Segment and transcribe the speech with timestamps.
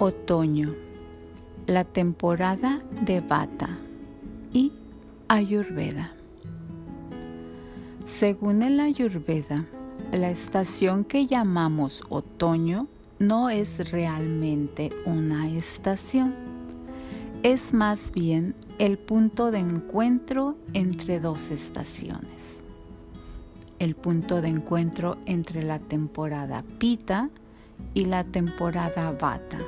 [0.00, 0.74] Otoño,
[1.68, 3.78] la temporada de Bata
[4.52, 4.72] y
[5.28, 6.12] Ayurveda.
[8.04, 9.66] Según el Ayurveda,
[10.10, 12.88] la estación que llamamos otoño
[13.20, 16.34] no es realmente una estación,
[17.44, 22.58] es más bien el punto de encuentro entre dos estaciones.
[23.78, 27.30] El punto de encuentro entre la temporada Pita
[27.94, 29.58] y la temporada Vata.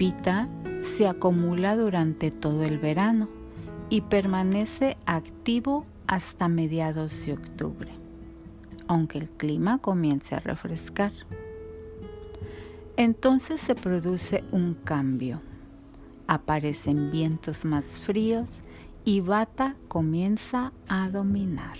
[0.00, 0.48] Pita
[0.80, 3.28] se acumula durante todo el verano
[3.90, 7.92] y permanece activo hasta mediados de octubre,
[8.86, 11.12] aunque el clima comience a refrescar.
[12.96, 15.42] Entonces se produce un cambio.
[16.26, 18.48] Aparecen vientos más fríos
[19.04, 21.76] y Bata comienza a dominar.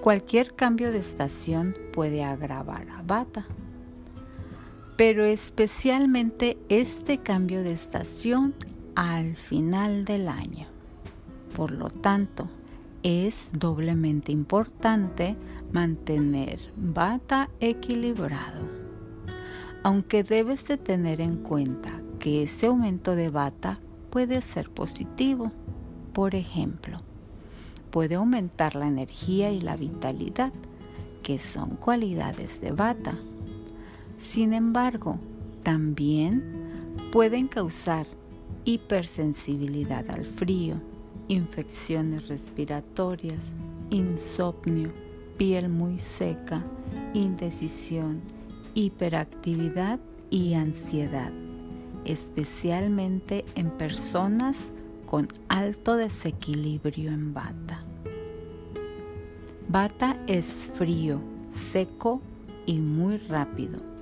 [0.00, 3.46] Cualquier cambio de estación puede agravar a Bata
[4.98, 8.52] pero especialmente este cambio de estación
[8.96, 10.66] al final del año.
[11.54, 12.48] Por lo tanto,
[13.04, 15.36] es doblemente importante
[15.70, 18.66] mantener bata equilibrado.
[19.84, 23.78] Aunque debes de tener en cuenta que ese aumento de bata
[24.10, 25.52] puede ser positivo.
[26.12, 26.98] Por ejemplo,
[27.92, 30.52] puede aumentar la energía y la vitalidad,
[31.22, 33.16] que son cualidades de bata
[34.18, 35.16] sin embargo,
[35.62, 36.42] también
[37.12, 38.06] pueden causar
[38.64, 40.74] hipersensibilidad al frío,
[41.28, 43.52] infecciones respiratorias,
[43.90, 44.90] insomnio,
[45.36, 46.64] piel muy seca,
[47.14, 48.20] indecisión,
[48.74, 51.32] hiperactividad y ansiedad,
[52.04, 54.56] especialmente en personas
[55.06, 57.84] con alto desequilibrio en bata.
[59.68, 61.20] Bata es frío,
[61.52, 62.20] seco
[62.66, 63.97] y muy rápido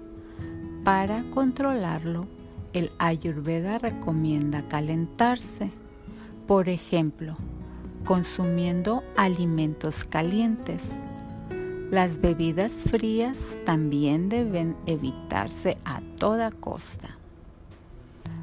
[0.84, 2.26] para controlarlo,
[2.72, 5.70] el Ayurveda recomienda calentarse,
[6.46, 7.36] por ejemplo,
[8.04, 10.82] consumiendo alimentos calientes.
[11.90, 17.16] Las bebidas frías también deben evitarse a toda costa.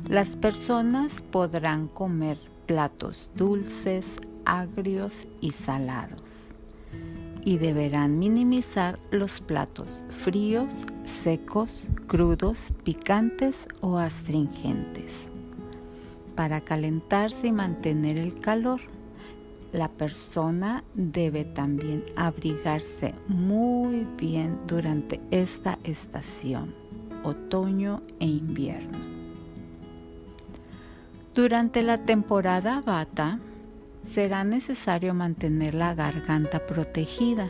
[0.10, 4.06] Las personas podrán comer platos dulces,
[4.46, 6.53] agrios y salados
[7.46, 10.74] y deberán minimizar los platos fríos,
[11.04, 15.26] secos, crudos, picantes o astringentes.
[16.36, 18.82] Para calentarse y mantener el calor,
[19.72, 26.74] la persona debe también abrigarse muy bien durante esta estación,
[27.24, 29.00] otoño e invierno.
[31.34, 33.40] Durante la temporada bata,
[34.06, 37.50] será necesario mantener la garganta protegida,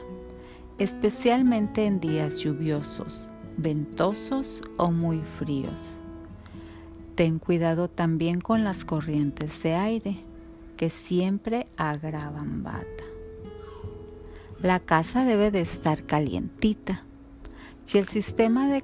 [0.77, 3.27] especialmente en días lluviosos,
[3.57, 5.97] ventosos o muy fríos.
[7.15, 10.17] Ten cuidado también con las corrientes de aire,
[10.77, 13.03] que siempre agravan bata.
[14.61, 17.03] La casa debe de estar calientita.
[17.83, 18.81] Si el sistema de,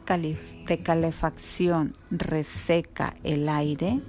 [0.68, 4.02] de calefacción reseca el aire,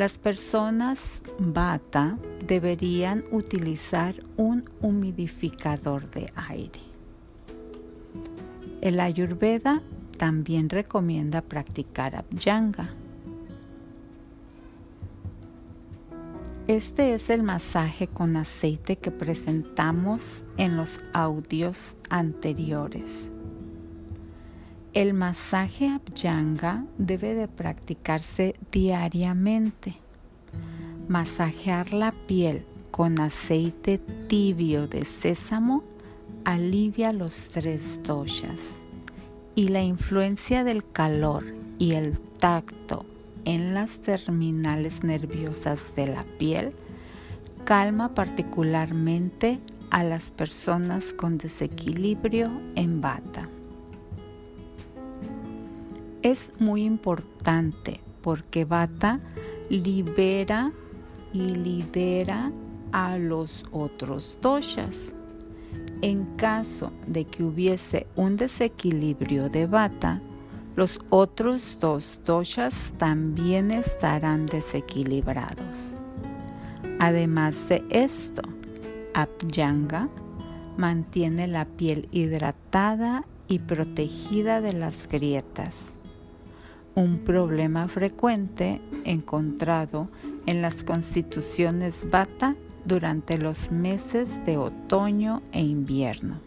[0.00, 0.98] las personas
[1.38, 2.16] bata
[2.46, 6.80] deberían utilizar un humidificador de aire.
[8.80, 9.82] El Ayurveda
[10.16, 12.88] también recomienda practicar Abhyanga.
[16.66, 23.28] Este es el masaje con aceite que presentamos en los audios anteriores.
[24.92, 29.94] El masaje Abhyanga debe de practicarse diariamente.
[31.06, 35.84] Masajear la piel con aceite tibio de sésamo
[36.44, 38.60] alivia los tres doshas
[39.54, 41.44] y la influencia del calor
[41.78, 43.06] y el tacto
[43.44, 46.72] en las terminales nerviosas de la piel
[47.64, 49.60] calma particularmente
[49.90, 53.39] a las personas con desequilibrio en bata
[56.22, 59.20] es muy importante porque Bata
[59.68, 60.72] libera
[61.32, 62.52] y lidera
[62.92, 65.14] a los otros doshas.
[66.02, 70.20] En caso de que hubiese un desequilibrio de Bata,
[70.76, 75.92] los otros dos doshas también estarán desequilibrados.
[76.98, 78.42] Además de esto,
[79.14, 80.08] Abhyanga
[80.76, 85.89] mantiene la piel hidratada y protegida de las grietas
[86.94, 90.08] un problema frecuente encontrado
[90.46, 96.40] en las constituciones bata durante los meses de otoño e invierno.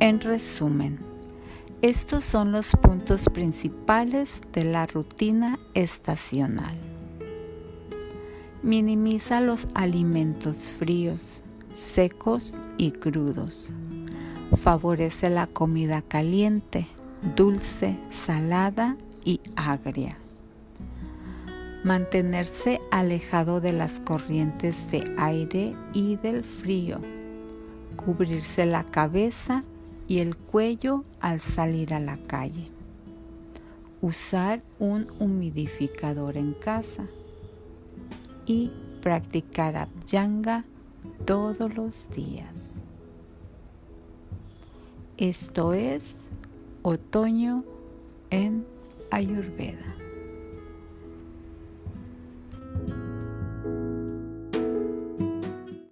[0.00, 0.98] En resumen,
[1.82, 6.74] Estos son los puntos principales de la rutina estacional.
[8.62, 11.42] Minimiza los alimentos fríos,
[11.74, 13.68] secos y crudos.
[14.62, 16.86] Favorece la comida caliente,
[17.34, 20.16] dulce, salada y agria.
[21.82, 27.00] Mantenerse alejado de las corrientes de aire y del frío.
[27.96, 29.64] Cubrirse la cabeza
[30.06, 32.70] y el cuello al salir a la calle.
[34.00, 37.06] Usar un humidificador en casa
[38.46, 38.70] y
[39.00, 40.64] practicar abhyanga
[41.24, 42.82] todos los días.
[45.16, 46.28] Esto es
[46.86, 47.64] otoño
[48.30, 48.64] en
[49.10, 50.05] Ayurveda.